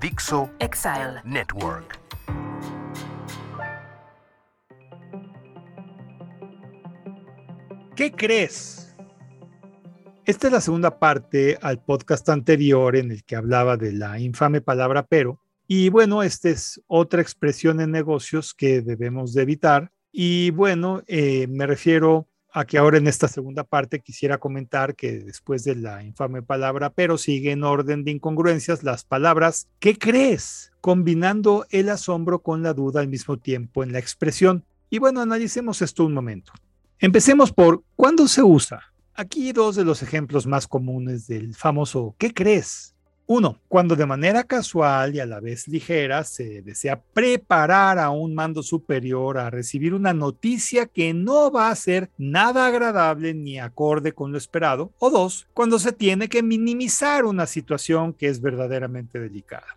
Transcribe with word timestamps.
Dixo 0.00 0.48
Exile 0.60 1.20
Network. 1.24 1.98
¿Qué 7.96 8.12
crees? 8.12 8.96
Esta 10.24 10.46
es 10.46 10.52
la 10.52 10.60
segunda 10.60 11.00
parte 11.00 11.58
al 11.60 11.82
podcast 11.82 12.28
anterior 12.28 12.94
en 12.94 13.10
el 13.10 13.24
que 13.24 13.34
hablaba 13.34 13.76
de 13.76 13.90
la 13.90 14.20
infame 14.20 14.60
palabra 14.60 15.04
pero. 15.04 15.40
Y 15.66 15.88
bueno, 15.88 16.22
esta 16.22 16.50
es 16.50 16.80
otra 16.86 17.20
expresión 17.20 17.80
en 17.80 17.90
negocios 17.90 18.54
que 18.54 18.82
debemos 18.82 19.34
de 19.34 19.42
evitar. 19.42 19.90
Y 20.12 20.52
bueno, 20.52 21.02
eh, 21.08 21.48
me 21.48 21.66
refiero 21.66 22.28
a 22.50 22.64
que 22.64 22.78
ahora 22.78 22.98
en 22.98 23.06
esta 23.06 23.28
segunda 23.28 23.64
parte 23.64 24.00
quisiera 24.00 24.38
comentar 24.38 24.94
que 24.94 25.18
después 25.18 25.64
de 25.64 25.76
la 25.76 26.02
infame 26.02 26.42
palabra 26.42 26.90
pero 26.90 27.18
sigue 27.18 27.52
en 27.52 27.62
orden 27.62 28.04
de 28.04 28.10
incongruencias 28.12 28.82
las 28.82 29.04
palabras 29.04 29.68
¿qué 29.78 29.98
crees? 29.98 30.72
combinando 30.80 31.66
el 31.70 31.88
asombro 31.88 32.40
con 32.40 32.62
la 32.62 32.72
duda 32.72 33.00
al 33.00 33.08
mismo 33.08 33.36
tiempo 33.36 33.82
en 33.82 33.92
la 33.92 33.98
expresión. 33.98 34.64
Y 34.90 34.98
bueno, 34.98 35.20
analicemos 35.20 35.82
esto 35.82 36.04
un 36.04 36.14
momento. 36.14 36.52
Empecemos 36.98 37.52
por 37.52 37.82
¿cuándo 37.94 38.26
se 38.26 38.42
usa? 38.42 38.80
Aquí 39.14 39.52
dos 39.52 39.76
de 39.76 39.84
los 39.84 40.02
ejemplos 40.02 40.46
más 40.46 40.66
comunes 40.66 41.26
del 41.26 41.54
famoso 41.54 42.14
¿qué 42.18 42.32
crees? 42.32 42.94
Uno, 43.30 43.60
cuando 43.68 43.94
de 43.94 44.06
manera 44.06 44.42
casual 44.44 45.14
y 45.14 45.20
a 45.20 45.26
la 45.26 45.38
vez 45.38 45.68
ligera 45.68 46.24
se 46.24 46.62
desea 46.62 47.02
preparar 47.12 47.98
a 47.98 48.08
un 48.08 48.34
mando 48.34 48.62
superior 48.62 49.36
a 49.36 49.50
recibir 49.50 49.92
una 49.92 50.14
noticia 50.14 50.86
que 50.86 51.12
no 51.12 51.50
va 51.50 51.68
a 51.68 51.74
ser 51.74 52.08
nada 52.16 52.66
agradable 52.66 53.34
ni 53.34 53.58
acorde 53.58 54.12
con 54.12 54.32
lo 54.32 54.38
esperado. 54.38 54.94
O 54.98 55.10
dos, 55.10 55.46
cuando 55.52 55.78
se 55.78 55.92
tiene 55.92 56.30
que 56.30 56.42
minimizar 56.42 57.26
una 57.26 57.44
situación 57.44 58.14
que 58.14 58.28
es 58.28 58.40
verdaderamente 58.40 59.20
delicada. 59.20 59.76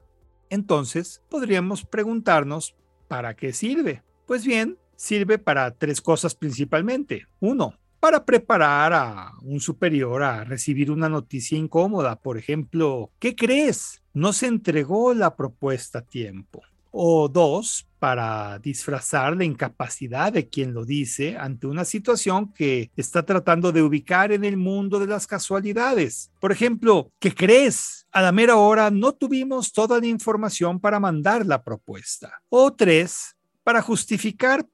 Entonces, 0.50 1.22
podríamos 1.28 1.84
preguntarnos, 1.84 2.74
¿para 3.10 3.36
qué 3.36 3.52
sirve? 3.52 4.02
Pues 4.28 4.46
bien, 4.46 4.78
sirve 4.96 5.40
para 5.40 5.72
tres 5.72 6.00
cosas 6.00 6.36
principalmente. 6.36 7.28
Uno, 7.42 7.74
para 8.02 8.26
preparar 8.26 8.94
a 8.94 9.32
un 9.44 9.60
superior 9.60 10.24
a 10.24 10.44
recibir 10.44 10.90
una 10.90 11.08
noticia 11.08 11.56
incómoda. 11.56 12.16
Por 12.16 12.36
ejemplo, 12.40 13.12
¿qué 13.20 13.36
crees? 13.36 14.02
No 14.12 14.34
se 14.34 14.48
entregó 14.48 15.14
la 15.14 15.36
propuesta 15.36 16.00
a 16.00 16.02
tiempo. 16.02 16.64
O 16.90 17.30
dos, 17.30 17.88
para 18.00 18.58
disfrazar 18.58 19.38
la 19.38 19.46
incapacidad 19.46 20.34
de 20.34 20.50
quien 20.50 20.74
lo 20.74 20.84
dice 20.84 21.38
ante 21.38 21.68
una 21.68 21.86
situación 21.86 22.52
que 22.52 22.90
está 22.98 23.24
tratando 23.24 23.72
de 23.72 23.84
ubicar 23.84 24.32
en 24.32 24.46
el 24.46 24.58
mundo 24.58 25.00
de 25.00 25.06
las 25.06 25.28
casualidades. 25.28 26.32
Por 26.40 26.52
ejemplo, 26.52 27.12
¿qué 27.20 27.36
crees? 27.36 28.08
A 28.12 28.24
la 28.24 28.32
mera 28.32 28.56
hora 28.56 28.90
no 28.90 29.14
tuvimos 29.14 29.72
toda 29.72 30.00
la 30.00 30.08
información 30.08 30.80
para 30.80 31.00
mandar 31.00 31.46
la 31.46 31.64
propuesta. 31.64 32.42
O 32.50 32.74
tres, 32.74 33.38
para 33.64 33.84
justificar 33.84 34.66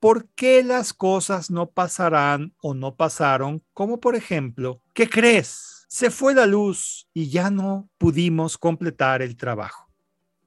por 0.00 0.28
qué 0.30 0.62
las 0.62 0.92
cosas 0.92 1.50
no 1.50 1.70
pasarán 1.70 2.54
o 2.60 2.74
no 2.74 2.94
pasaron, 2.94 3.62
como 3.74 4.00
por 4.00 4.14
ejemplo, 4.14 4.80
¿qué 4.94 5.08
crees? 5.08 5.86
Se 5.88 6.10
fue 6.10 6.34
la 6.34 6.46
luz 6.46 7.08
y 7.14 7.30
ya 7.30 7.50
no 7.50 7.88
pudimos 7.98 8.58
completar 8.58 9.22
el 9.22 9.36
trabajo. 9.36 9.90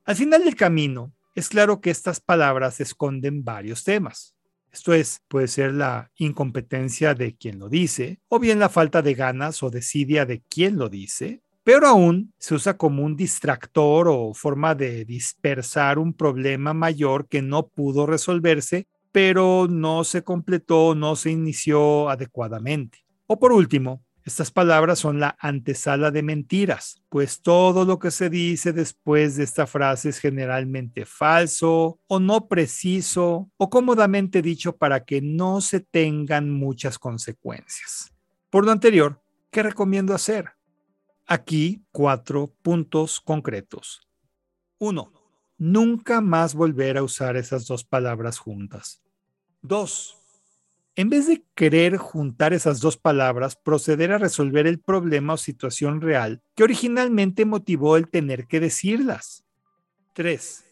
Al 0.05 0.15
final 0.15 0.43
del 0.43 0.55
camino, 0.55 1.13
es 1.35 1.49
claro 1.49 1.81
que 1.81 1.89
estas 1.89 2.19
palabras 2.19 2.79
esconden 2.79 3.43
varios 3.43 3.83
temas. 3.83 4.35
Esto 4.71 4.93
es, 4.93 5.21
puede 5.27 5.47
ser 5.47 5.73
la 5.73 6.11
incompetencia 6.15 7.13
de 7.13 7.35
quien 7.35 7.59
lo 7.59 7.67
dice, 7.67 8.19
o 8.29 8.39
bien 8.39 8.59
la 8.59 8.69
falta 8.69 9.01
de 9.01 9.13
ganas 9.15 9.63
o 9.63 9.69
desidia 9.69 10.25
de 10.25 10.41
quien 10.41 10.77
lo 10.77 10.87
dice. 10.87 11.41
Peor 11.63 11.85
aún, 11.85 12.33
se 12.39 12.55
usa 12.55 12.77
como 12.77 13.03
un 13.03 13.15
distractor 13.15 14.07
o 14.07 14.33
forma 14.33 14.73
de 14.75 15.03
dispersar 15.05 15.99
un 15.99 16.13
problema 16.13 16.73
mayor 16.73 17.27
que 17.27 17.41
no 17.41 17.67
pudo 17.67 18.05
resolverse 18.05 18.87
pero 19.11 19.67
no 19.69 20.03
se 20.03 20.23
completó, 20.23 20.95
no 20.95 21.15
se 21.15 21.31
inició 21.31 22.09
adecuadamente. 22.09 22.99
O 23.27 23.39
por 23.39 23.51
último, 23.51 24.03
estas 24.23 24.51
palabras 24.51 24.99
son 24.99 25.19
la 25.19 25.35
antesala 25.39 26.11
de 26.11 26.21
mentiras, 26.21 27.01
pues 27.09 27.41
todo 27.41 27.85
lo 27.85 27.97
que 27.97 28.11
se 28.11 28.29
dice 28.29 28.71
después 28.71 29.35
de 29.35 29.43
esta 29.43 29.65
frase 29.65 30.09
es 30.09 30.19
generalmente 30.19 31.05
falso 31.05 31.99
o 32.05 32.19
no 32.19 32.47
preciso 32.47 33.49
o 33.57 33.69
cómodamente 33.69 34.43
dicho 34.43 34.77
para 34.77 35.05
que 35.05 35.21
no 35.21 35.59
se 35.59 35.79
tengan 35.79 36.51
muchas 36.51 36.99
consecuencias. 36.99 38.13
Por 38.51 38.63
lo 38.63 38.71
anterior, 38.71 39.23
¿qué 39.49 39.63
recomiendo 39.63 40.13
hacer? 40.13 40.51
Aquí 41.25 41.83
cuatro 41.91 42.53
puntos 42.61 43.19
concretos. 43.19 44.07
Uno, 44.77 45.11
nunca 45.61 46.21
más 46.21 46.55
volver 46.55 46.97
a 46.97 47.03
usar 47.03 47.37
esas 47.37 47.67
dos 47.67 47.83
palabras 47.83 48.39
juntas. 48.39 48.99
Dos, 49.61 50.17
en 50.95 51.11
vez 51.11 51.27
de 51.27 51.45
querer 51.53 51.97
juntar 51.97 52.51
esas 52.51 52.79
dos 52.79 52.97
palabras, 52.97 53.55
proceder 53.57 54.11
a 54.11 54.17
resolver 54.17 54.65
el 54.65 54.79
problema 54.79 55.33
o 55.33 55.37
situación 55.37 56.01
real 56.01 56.41
que 56.55 56.63
originalmente 56.63 57.45
motivó 57.45 57.95
el 57.95 58.09
tener 58.09 58.47
que 58.47 58.59
decirlas. 58.59 59.45
Tres, 60.13 60.63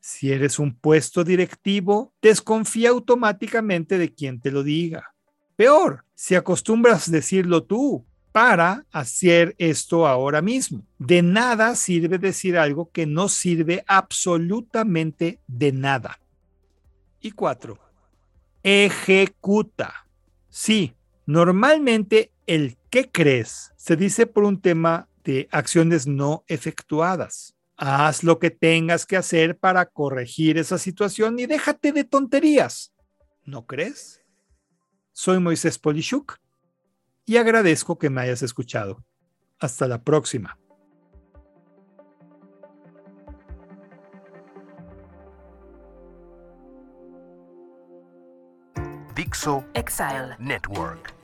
si 0.00 0.32
eres 0.32 0.58
un 0.58 0.74
puesto 0.74 1.22
directivo, 1.22 2.12
desconfía 2.20 2.90
automáticamente 2.90 3.96
de 3.96 4.12
quien 4.12 4.40
te 4.40 4.50
lo 4.50 4.64
diga. 4.64 5.14
Peor, 5.54 6.04
si 6.16 6.34
acostumbras 6.34 7.08
decirlo 7.08 7.62
tú, 7.62 8.04
para 8.36 8.84
hacer 8.92 9.54
esto 9.56 10.06
ahora 10.06 10.42
mismo. 10.42 10.86
De 10.98 11.22
nada 11.22 11.74
sirve 11.74 12.18
decir 12.18 12.58
algo 12.58 12.90
que 12.90 13.06
no 13.06 13.30
sirve 13.30 13.82
absolutamente 13.86 15.40
de 15.46 15.72
nada. 15.72 16.20
Y 17.22 17.30
cuatro, 17.30 17.78
ejecuta. 18.62 20.06
Sí, 20.50 20.92
normalmente 21.24 22.30
el 22.46 22.76
¿qué 22.90 23.10
crees? 23.10 23.72
se 23.78 23.96
dice 23.96 24.26
por 24.26 24.44
un 24.44 24.60
tema 24.60 25.08
de 25.24 25.48
acciones 25.50 26.06
no 26.06 26.44
efectuadas. 26.46 27.54
Haz 27.78 28.22
lo 28.22 28.38
que 28.38 28.50
tengas 28.50 29.06
que 29.06 29.16
hacer 29.16 29.56
para 29.56 29.86
corregir 29.86 30.58
esa 30.58 30.76
situación 30.76 31.38
y 31.38 31.46
déjate 31.46 31.90
de 31.90 32.04
tonterías. 32.04 32.92
¿No 33.46 33.64
crees? 33.64 34.20
Soy 35.14 35.40
Moisés 35.40 35.78
Polishuk 35.78 36.38
y 37.26 37.36
agradezco 37.36 37.98
que 37.98 38.08
me 38.08 38.22
hayas 38.22 38.42
escuchado. 38.42 39.04
Hasta 39.58 39.88
la 39.88 40.02
próxima. 40.02 40.58
Dixo 49.14 49.64
Exile 49.74 50.36
Network. 50.38 51.15